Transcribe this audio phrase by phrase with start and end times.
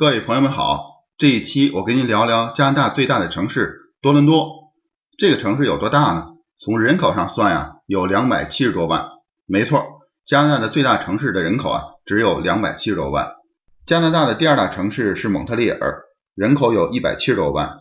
[0.00, 4.72] 各位朋友们好，这一期我跟您聊聊加拿大最大的城市多伦多。
[5.18, 6.28] 这个城市有多大呢？
[6.56, 9.10] 从人口上算呀，有两百七十多万。
[9.44, 9.84] 没错，
[10.24, 13.32] 加拿大的最大城市的人口啊，只有两百七十多万。
[13.84, 16.04] 加拿大的第二大城市是蒙特利尔，
[16.34, 17.80] 人口有一百七十多万。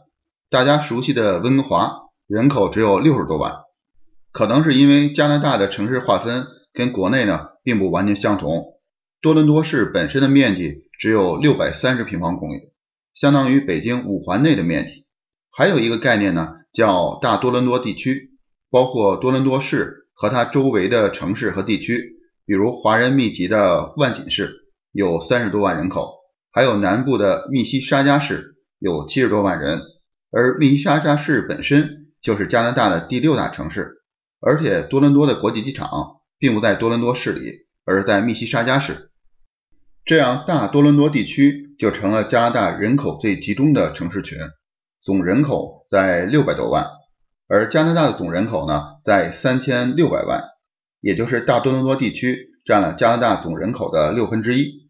[0.49, 3.59] 大家熟悉的温哥华，人口只有六十多万。
[4.33, 8.73] 可能是因为加拿大的城市划分跟国内呢，并不完全相同。
[9.21, 12.73] 多伦多市本身的面积只有六百三十平方公里，
[13.13, 15.05] 相当于北京五环内的面积。
[15.49, 18.31] 还有一个概念呢，叫大多伦多地区，
[18.69, 24.51] 包括多伦多市和它周围的城市和地区，比如华人密集的万锦市
[24.91, 26.15] 有三十多万人口，
[26.51, 29.79] 还有南部的密西沙加市有七十多万人。
[30.31, 34.03] 而密西沙加市本身就是加拿大的第六大城市，
[34.41, 37.53] 而且多伦多的国际机场并不在多伦多市里，
[37.85, 39.08] 而在密西沙加市。
[40.09, 44.39] 这样，大多伦多地区就成了加拿大人口最集中的城市群，
[44.99, 46.87] 总人口在六百多万，
[47.47, 50.41] 而加拿大的总人口呢，在三千六百万，
[50.99, 54.89] 也就是大多伦多地区占了加拿大总人口的六分之一。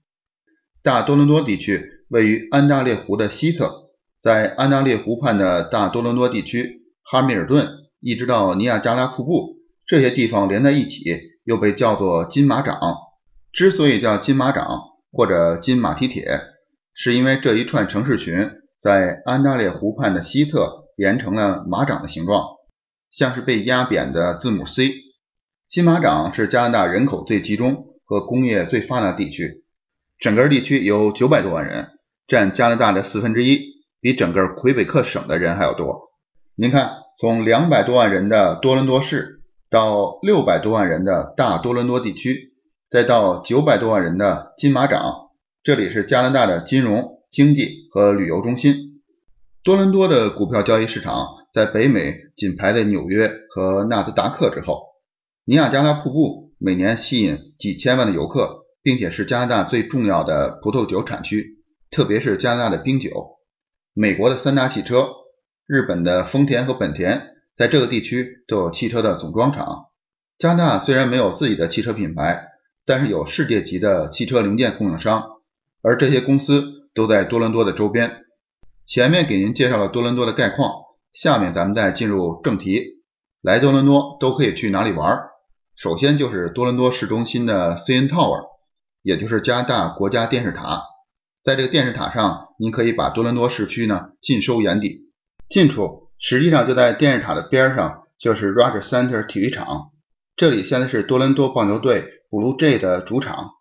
[0.82, 3.90] 大多伦多地区位于安大略湖的西侧，
[4.22, 7.68] 在安大略湖畔的大多伦多地区，哈密尔顿
[8.00, 11.04] 一直到尼亚加拉瀑布这些地方连在一起，
[11.44, 12.80] 又被叫做金马掌。
[13.52, 16.40] 之所以叫金马掌，或者金马蹄铁，
[16.94, 22.46] 是因为这一串城市群在安大略湖畔的西侧连成了马掌的形状，
[23.10, 24.92] 像是被压扁的字母 C。
[25.68, 29.64] 金马掌是加拿大人口最集中和工业最发达地区，
[30.18, 31.90] 整个地区有九百多万人，
[32.28, 33.60] 占加拿大的四分之一，
[34.02, 36.12] 比整个魁北克省的人还要多。
[36.56, 42.49] 您看，从两百多万人的多伦多市到六百多万人的大多伦多地区。
[42.90, 45.30] 再到九百多万人的金马掌，
[45.62, 49.04] 这里是加拿大的金融、经济和旅游中心。
[49.62, 54.88] 多伦多的股票交易市场在北美仅排在纽约和纳斯达克之后。
[55.46, 61.60] 尼亚加拉瀑布每年吸引几千万的游客，并且是加拿大最重要的葡萄酒产区，
[61.92, 63.38] 特别是加拿大的冰酒。
[63.94, 65.10] 美国的三大汽车，
[65.68, 69.90] 日本的丰田和本田，在这个地区都有汽车的总装厂。
[70.40, 72.48] 加拿大虽然没有自己的汽车品牌。
[72.90, 75.24] 但是有世界级的汽车零件供应商，
[75.84, 78.24] 而这些公司都在多伦多的周边。
[78.88, 80.72] 前面给您介绍了多伦多的概况，
[81.14, 83.04] 下面咱们再进入正题。
[83.44, 85.20] 来多伦多都可以去哪里玩？
[85.76, 88.48] 首先就是多伦多市中心的 CN Tower，
[89.04, 90.82] 也就是加拿大国家电视塔。
[91.44, 95.12] 在这个电视塔上，您可以把多伦多市区呢尽收眼底。
[95.48, 99.92] 近处实际上就在电视塔的边上，就是 Rogers Center 体育场。
[100.36, 102.16] 这里现在是多伦多棒球队。
[102.32, 103.54] Blue j 的主场，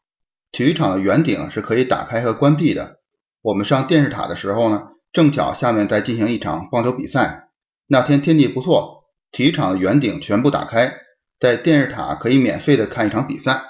[0.52, 2.98] 体育场的圆顶是可以打开和关闭的。
[3.40, 7.48] 我们上电视塔的时候呢，正巧下面在进行一场棒球比赛。
[7.86, 10.92] 那天天气不错，体育场的圆顶全部打开，
[11.40, 13.62] 在电视塔可以免费的看一场比赛。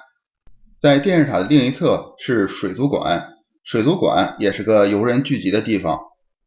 [0.80, 6.00] 在电视塔的另一侧是水族馆，水族馆也是个游人聚集的地方。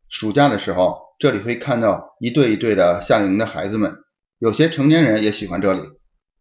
[0.09, 3.95] 暑假的时候，这里会看到一对一对的夏令营的孩子们，
[4.39, 5.83] 有些成年人也喜欢这里。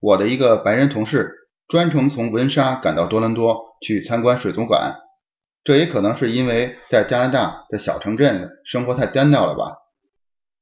[0.00, 1.36] 我的一个白人同事。
[1.70, 4.96] 专程从温莎赶到多伦多去参观水族馆，
[5.62, 9.76] 这也可能是因为在加拿大的小城镇生活太单调了吧。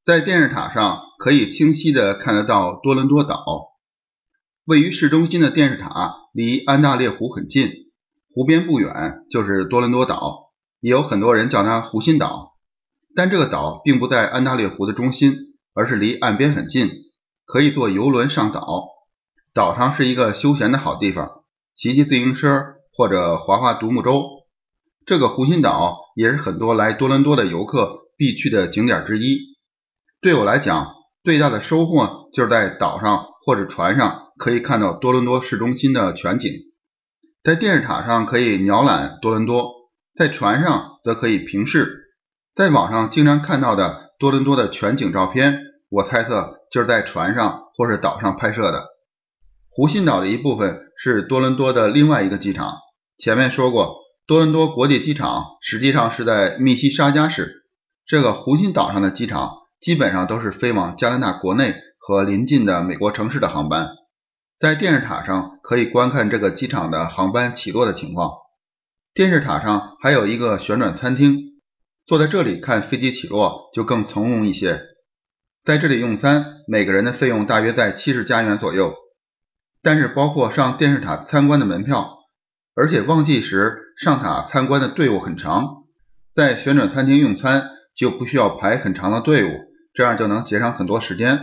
[0.05, 3.71] 在电视塔上可以清晰的看得到多伦多岛，
[4.67, 7.71] 位于市中心的电视塔离安大略湖很近，
[8.35, 12.53] 湖边不远就是多伦多岛，也有很多人叫它湖心岛。
[13.17, 15.35] 但这个岛并不在安大略湖的中心，
[15.73, 16.91] 而是离岸边很近，
[17.47, 18.89] 可以坐游轮上岛。
[19.59, 21.43] 岛上是一个休闲的好地方，
[21.75, 22.63] 骑骑自行车
[22.97, 24.23] 或者划划独木舟。
[25.05, 29.37] 这个湖心岛也是很多来多伦多的游客必去的景点之一。
[30.21, 36.53] 对我来讲，最大的收获就是在岛上或者船上可以看到多伦多市中心的全景。
[37.43, 39.73] 在电视塔上可以鸟览多伦多，
[40.15, 42.13] 在船上则可以平视。
[42.55, 45.59] 在网上经常看到的多伦多的全景照片，
[45.89, 48.87] 我猜测就是在船上或是岛上拍摄的。
[49.79, 52.79] 湖心岛的一部分是多伦多的另外一个机场。
[53.17, 57.63] 前面说过，多伦多国际机场实际上是在密西沙加市。
[58.05, 63.91] 这个湖心岛上的机场基本上都是飞往加拿大国内和邻近的美国城市的航班。
[64.59, 68.33] 在电视塔上可以观看这个机场的航班起落的情况。
[69.15, 71.39] 电视塔上还有一个旋转餐厅，
[72.05, 74.81] 坐在这里看飞机起落就更从容一些。
[75.63, 78.93] 在这里用餐，每个人的费用大约在七十加元左右。
[79.89, 82.19] 但是包括上电视塔参观的门票，
[82.75, 85.85] 而且旺季时上塔参观的队伍很长，
[86.31, 89.49] 在旋转餐厅用餐就不需要排很长的队伍，
[89.95, 91.41] 这样就能节省很多时间。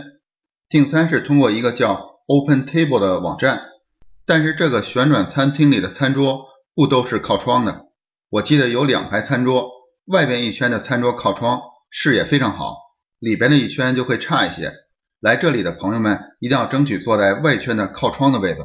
[0.68, 3.62] 订餐是通过一个叫 Open Table 的网站，
[4.24, 6.44] 但是这个旋转餐厅里的餐桌
[6.76, 7.86] 不都是靠窗的。
[8.30, 9.72] 我记得有两排餐桌，
[10.04, 12.76] 外边一圈的餐桌靠窗，视野非常好，
[13.18, 14.72] 里边的一圈就会差一些。
[15.20, 18.60] 来这里的朋友们一定要争取坐在外圈的靠窗的位置。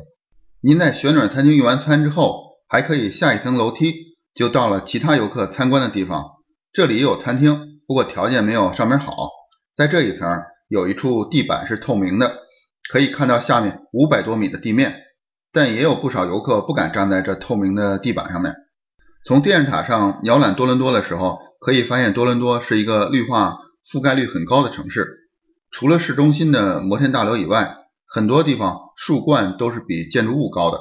[0.62, 4.12] 您在旋转餐厅用完餐之后，还可以下一层楼梯。
[4.33, 6.25] 就到了其他游客参观的地方，
[6.71, 9.13] 这里也有餐厅，不过条件没有上面好。
[9.75, 12.33] 在这一层有一处地板是透明的，
[12.89, 14.95] 可以看到下面五百多米的地面。
[15.51, 18.56] 但也有不少游客不敢站在这透明的地板上面。
[19.25, 25.20] 从电视塔上鸟览多伦多的时候，可以发现多伦多是一个绿化覆盖率很高的城市。
[25.71, 30.79] 除了市中心的摩天大楼以外，很多地方树冠都是比建筑物高的。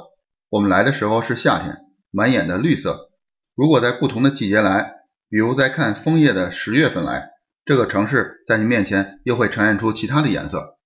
[0.50, 1.78] 我们来的时候是夏天，
[2.10, 3.08] 满眼的绿色。
[3.54, 4.94] 如果在不同的季节来，
[5.30, 7.30] 比如在看枫叶的十月份来，
[7.64, 10.76] 这个城市在你面前又会呈现出其他的颜色。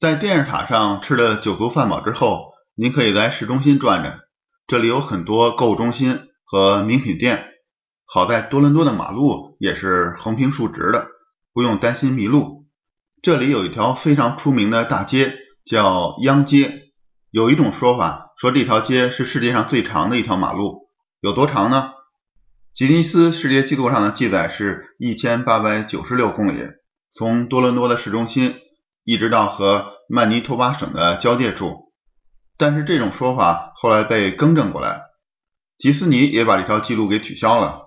[0.00, 4.20] 在电视塔上吃了酒足饭饱之后，您可以在市中心转转，
[4.66, 7.44] 这里有很多购物中心和名品店。
[8.06, 11.06] 好在多伦多的马路也是横平竖直的，
[11.52, 12.65] 不用担心迷路。
[13.22, 15.34] 这里有一条非常出名的大街，
[15.64, 16.82] 叫央街。
[17.30, 20.88] 有一种说法说这条街是世界上最长的一条马路，
[21.20, 21.92] 有多长呢？
[22.72, 26.62] 吉尼斯世界纪录上的记载是一千八百九十六公里，
[27.10, 28.56] 从多伦多的市中心
[29.04, 31.92] 一直到和曼尼托巴省的交界处。
[32.58, 35.02] 但是这种说法后来被更正过来，
[35.78, 37.86] 吉斯尼也把这条记录给取消了，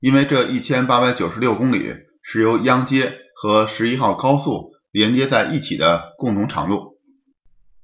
[0.00, 6.98] 因为这一千八百九十六公里是由央街和十一号高速连接在一起的共同长路。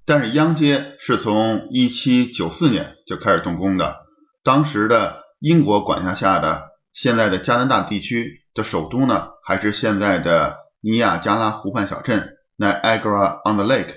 [0.04, 3.96] 但是央街是从一七九四年就开始动工的，
[4.42, 5.24] 当时的。
[5.38, 13.94] 英国管辖下的现在的加拿大地区的首都呢，还是现在的尼亚加拉湖畔小镇 Niagara on the Lake。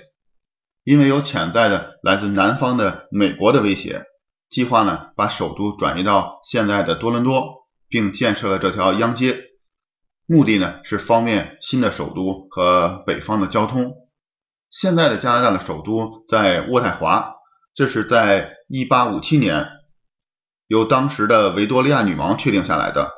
[0.84, 4.04] 因为有潜在的来自南方的美国的威胁，
[4.50, 9.38] 计划呢把首都转移到现在的多伦多，并建设了这条央街，
[10.32, 13.96] 目的呢是方便新的首都和北方的交通。
[14.70, 17.34] 现在的加拿大的首都在渥太华，
[17.74, 19.66] 这是在1857年。
[20.68, 23.10] 由当时的维多利亚女王确定下来的，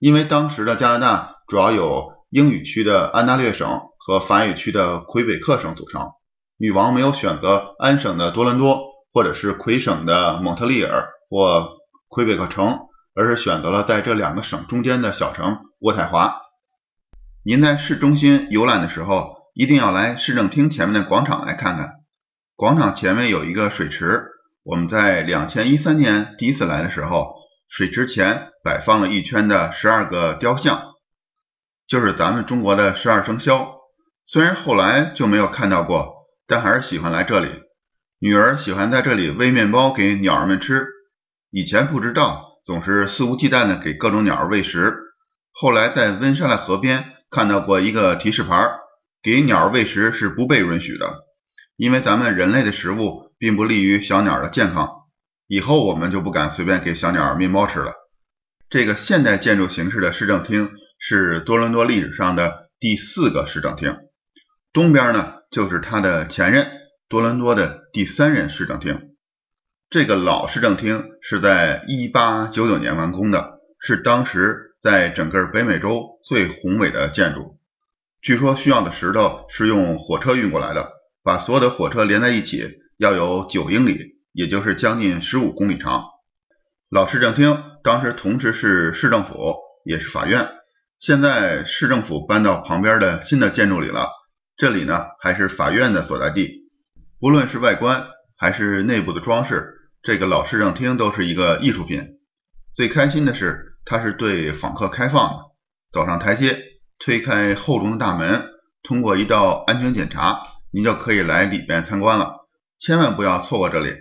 [0.00, 6.12] 因为当时的加拿大主要有英语区的安大略省和法语区的魁北克省组成，
[6.56, 8.80] 女王没有选择安省的多伦多
[9.12, 11.76] 或者是魁省的蒙特利尔或
[12.08, 12.78] 魁北克城，
[13.14, 16.44] 而是选择了在这两个省中间的小城渥太华。
[17.48, 22.00] 您在市中心游览的时候，一定要来市政厅前面的广场来看看，
[22.56, 24.24] 广场前面有一个水池。
[24.64, 27.36] 我们在两千一三年第一次来的时候，
[27.68, 30.94] 水池前摆放了一圈的十二个雕像，
[31.86, 33.76] 就是咱们中国的十二生肖。
[34.24, 37.48] 虽然后来就没有看到过，但还是喜欢来这里。
[38.18, 40.84] 女儿喜欢在这里喂面包给鸟儿们吃，
[41.52, 44.96] 以前不知道，总是肆无忌惮的给各种鸟儿喂食。
[45.52, 48.66] 后来在温莎的河边看到过一个提示牌，
[49.22, 51.26] 给鸟儿喂食是不被允许的，
[51.76, 53.26] 因为咱们人类的食物。
[53.38, 54.88] 并不利于小鸟的健康，
[55.46, 57.92] 以后我们就不敢随便给小鸟面包吃了。
[58.70, 63.94] 这个现代建筑形式的市政厅是多伦多历史上的第四个市政厅，
[64.72, 66.66] 东边呢就是它的前任
[67.10, 69.10] 多伦多的第三任市政厅。
[69.90, 77.56] 这个老市政厅是在1899年完工的，是当时在整个北美洲最宏伟的建筑。
[78.20, 80.90] 据说需要的石头是用火车运过来的，
[81.22, 82.80] 把所有的火车连在一起。
[82.98, 86.06] 要有九英里，也就是将近十五公里长。
[86.88, 89.54] 老市政厅当时同时是市政府，
[89.84, 90.48] 也是法院。
[90.98, 94.08] 现在市政府搬到旁边的新的建筑里了，
[94.56, 96.70] 这里呢还是法院的所在地。
[97.20, 102.18] 不论是外观还是内部的装饰，这个老市政厅都是一个艺术品。
[102.74, 105.45] 最开心的是，它是对访客开放的。
[105.96, 106.58] 走上台阶，
[106.98, 108.50] 推开厚重的大门，
[108.82, 112.46] 通过一道安全检查，您就可以来里边参观了。
[112.78, 113.94] 千万不要错过这里，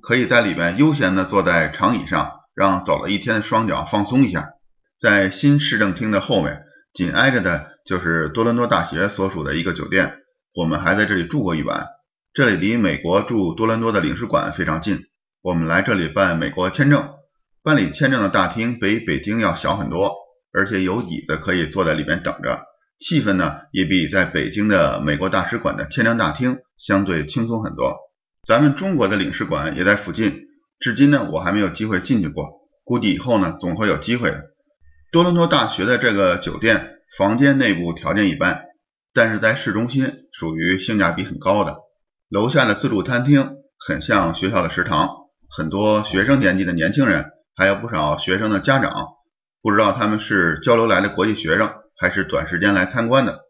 [0.00, 4.46] 可以在里边悠闲的坐在长椅上，让走了一天的双脚放松一下。
[4.98, 6.62] 在新市政厅的后面，
[6.94, 10.20] 紧挨着的就是多伦多大学所属的一个酒店，
[10.54, 11.86] 我们还在这里住过一晚。
[12.32, 15.00] 这里离美国驻多伦多的领事馆非常近，
[15.42, 17.10] 我们来这里办美国签证，
[17.62, 20.14] 办理签证的大厅比北京要小很多，
[20.56, 22.64] 而且有椅子可以坐在里面等着。
[22.98, 27.94] 气氛呢，也比在北京的美国大使馆的签证大厅相对轻松很多。
[28.42, 30.46] 咱们中国的领事馆也在附近，
[30.80, 34.44] 至今呢我还没有机会进去过，估计以后呢总会有机会的。
[35.12, 38.62] 多伦多大学的这个酒店房间内部条件一般，
[39.12, 41.76] 但是在市中心属于性价比很高的。
[42.30, 45.10] 楼下的自助餐厅很像学校的食堂，
[45.50, 49.06] 很多学生年纪的年轻人，还有不少学生的家长，
[49.66, 51.68] 不知道他们是交流来的国际学生，
[51.98, 53.40] 还是短时间来参观的。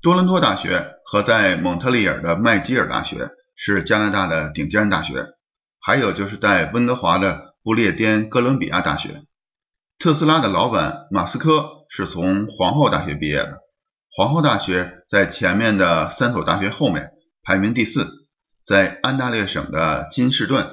[0.00, 5.26] 多伦多大学和在蒙特利尔的麦吉尔大学是加拿大的顶尖大学，
[5.80, 9.24] 还有就是在温哥华的不列颠哥伦比亚大学。
[9.98, 13.58] 特斯拉的老板马斯克是从皇后大学毕业的，
[14.14, 17.10] 皇后大学在前面的三所大学后面。
[17.42, 18.06] 排名第四，
[18.64, 20.68] 在安大略省的金士顿，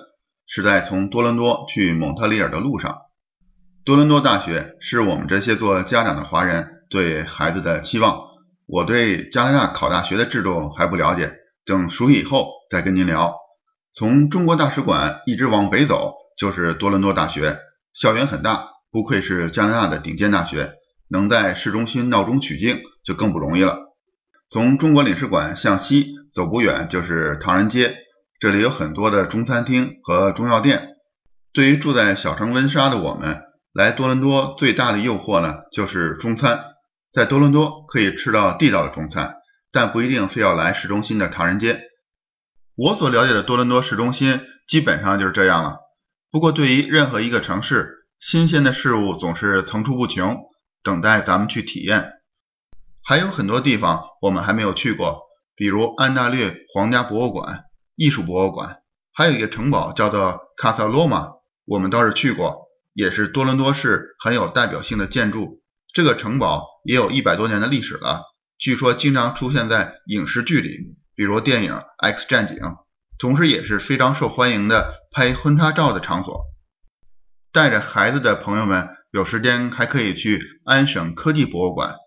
[0.46, 3.07] 是在从多伦多去蒙特利尔的路上。
[3.88, 8.26] 多伦多大学是我们这些做家长的华人对孩子的期望。
[8.66, 11.32] 我对加拿大考大学的制度还不了解，
[11.66, 13.34] 等熟悉以后再跟您聊。
[13.94, 17.60] 从中国大使馆一直往北走就是多伦多大学，
[17.94, 20.74] 校园很大，不愧是加拿大的顶尖大学，
[21.10, 23.80] 能在市中心闹中取静就更不容易了。
[24.50, 27.96] 从中国领事馆向西走不远就是唐人街，
[28.42, 30.90] 这里有很多的中餐厅和中药店。
[31.54, 33.44] 对于住在小城温莎的我们，
[33.78, 36.64] 来多伦多最大的诱惑呢就是中餐。
[37.12, 39.36] 在多伦多可以吃到地道的中餐，
[39.72, 41.80] 但不一定非要来市中心的唐人街。
[42.76, 45.78] 我所了解的多伦多市中心基本上就是这样了。
[46.32, 50.40] 不过对于任何一个城市，新鲜的事物总是层出不穷，
[50.82, 52.14] 等待咱们去体验。
[53.04, 55.22] 还有很多地方我们还没有去过，
[55.56, 57.66] 比如安大略皇家博物馆、
[57.96, 58.80] 艺术博物馆，
[59.14, 61.34] 还有一个城堡叫做卡萨罗马，
[61.66, 62.67] 我们倒是去过，
[62.98, 65.62] 也是多伦多市很有代表性的建筑。
[65.94, 68.24] 这个城堡也有一百多年的历史了，
[68.58, 72.58] 据说经常出现在影视剧里，比如电影《X 战警》，
[73.20, 76.46] 同时也是非常受欢迎的拍婚纱照的场所。
[77.54, 81.98] 带着孩子的朋友们有时间还可以去安省科技博物馆。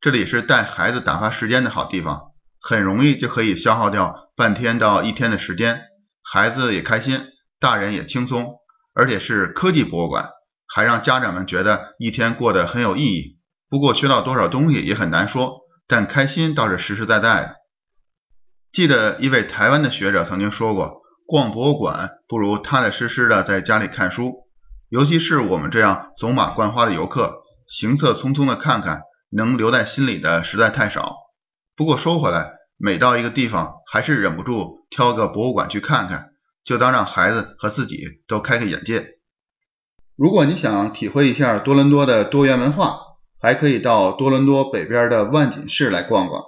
[0.00, 2.22] 这里是带孩子打发时间的好地方，
[2.58, 5.82] 很容易就可以消耗掉半天到一天的时间，
[6.22, 7.20] 孩子也开心，
[7.60, 8.54] 大人也轻松，
[8.94, 10.30] 而且是科技博物馆，
[10.74, 13.38] 还让家长们觉得一天过得很有意义。
[13.70, 17.56] 不过学到多少东西也很难说，但开心倒是实实在在的。
[18.72, 24.46] 记得一位台湾的学者曾经说过，逛博物馆不如踏踏实实的在家里看书，
[24.88, 29.02] 尤其是我们这样走马观花的游客，行色匆匆的看看。
[29.30, 31.14] 能留在心里的实在太少。
[31.76, 36.30] 不过说回来，每到一个地方，还是忍不住挑个博物馆去看看，
[36.64, 39.17] 就当让孩子和自己都开开眼界。
[40.18, 42.98] 如果你想体会一下多伦多的多元文化，
[43.40, 46.42] 还可以到多伦多北边的万锦市来逛逛。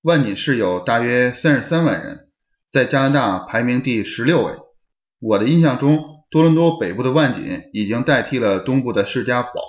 [0.00, 2.28] 万锦市有大约三十三万人，
[2.72, 4.54] 在加拿大排名第十六位。
[5.20, 9.60] 我的印象中，多伦多北部的万锦已经代替了东部的士嘉堡，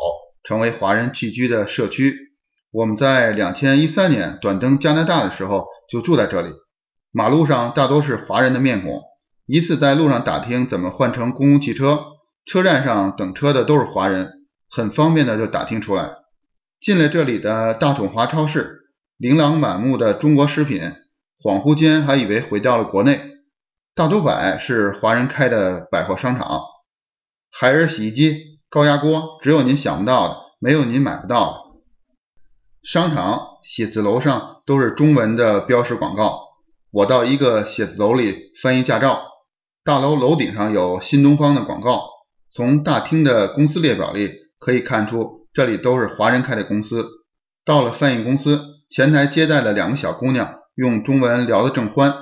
[0.45, 2.31] 成为华人聚居的社区。
[2.71, 6.53] 我们在两千一三年短登加拿大的时候就住在这里，
[7.11, 9.01] 马路上大多是华人的面孔。
[9.45, 11.99] 一次在路上打听怎么换乘公共汽车，
[12.45, 16.15] 车站上等车的都是华人，很方便的就打听出来。
[16.79, 18.79] 进了这里的大统华超市，
[19.17, 20.81] 琳琅满目的中国食品，
[21.43, 23.21] 恍惚间还以为回到了国内。
[23.93, 26.61] 大都百是华人开的百货商场，
[27.51, 31.57] 海尔洗衣机、高压锅，只有您想不到的，没有您买不到的。
[32.83, 36.39] 商场写字楼上都是中文的标识广告。
[36.89, 39.21] 我到一个写字楼里翻译驾照，
[39.83, 42.10] 大楼楼顶上有新东方的广告。
[42.53, 44.29] 从大厅的公司列表里
[44.59, 47.07] 可以看出，这里都是华人开的公司。
[47.63, 52.13] 到了翻译公司，前台接待了两个小姑娘，用中文聊得正欢。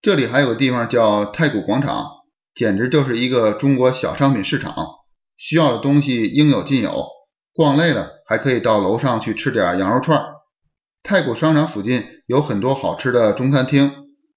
[0.00, 2.06] 这里还有个地方叫太古广场，
[2.54, 4.72] 简直就是一个中国小商品市场，
[5.36, 7.06] 需要的东西应有尽有。
[7.52, 10.22] 逛累了，还可以到楼上去吃点羊肉串。
[11.02, 13.90] 太古商场附近有很多好吃的中餐厅，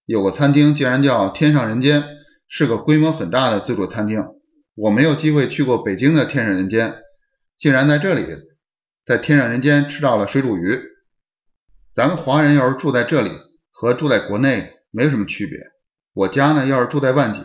[0.07, 2.03] 有个餐厅竟然叫天上人间，
[2.47, 4.23] 是个规模很大的自助餐厅。
[4.75, 6.95] 我没有机会去过北京的天上人间，
[7.57, 8.25] 竟然在这里，
[9.05, 10.79] 在天上人间吃到了水煮鱼。
[11.93, 13.31] 咱们华人要是住在这里，
[13.71, 15.59] 和住在国内没有什么区别。
[16.13, 17.43] 我家呢，要是住在万锦，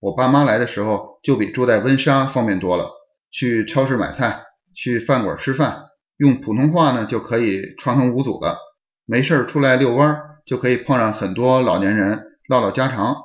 [0.00, 2.90] 我爸妈来的时候就比住在温莎方便多了，
[3.30, 4.42] 去超市买菜。
[4.78, 5.86] 去饭馆吃饭，
[6.18, 8.58] 用普通话呢就可以畅通无阻了。
[9.06, 13.16] 没事出来遛弯，就可以碰上很多老年人唠唠家常。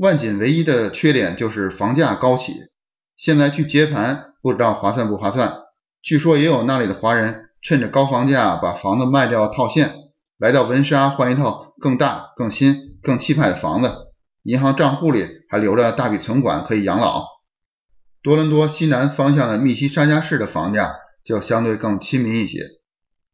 [0.00, 2.54] 万锦唯一的缺点就是房价高起，
[3.18, 5.58] 现在去接盘不知道划算不划算。
[6.00, 9.92] 据说也有那里的华人趁着高房价把房子卖掉套现，
[10.38, 13.92] 来到温莎换一套更大、更新、更气派的房子，
[14.42, 17.26] 银行账户里还留着大笔存款可以养老。
[18.22, 22.60] 多伦多西南方向的密西沙加市的房价就相对更亲民一些。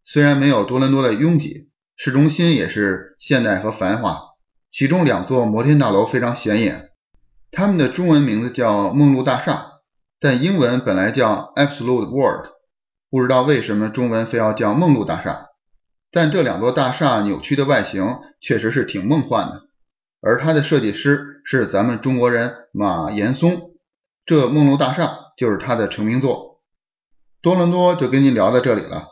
[0.02, 4.20] 虽然没有多伦多的拥挤，市中心也是现代和繁华，
[4.76, 6.90] 其中两座摩天大楼非常显眼。
[7.50, 9.80] 它们的中文名字叫梦露大厦，
[10.20, 12.50] 但英文本来叫 Absolute World，
[13.08, 15.46] 不知道为什么中文非要叫梦露大厦。
[16.12, 19.62] 但这两座大厦扭曲的外形确实是挺梦幻的，
[20.20, 23.70] 而它的设计师是咱们中国人马岩松，
[24.26, 26.60] 这梦露大厦就是他的成名作。
[27.40, 29.06] 多伦多就跟您聊到这里了，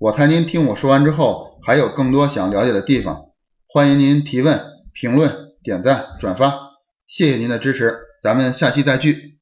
[0.00, 3.26] 我猜您听我说完之后还有更多想了解的地方，
[3.68, 6.70] 欢迎您提问、评论、点赞、转发。
[7.06, 9.38] 谢谢您的支持，咱们下期再聚。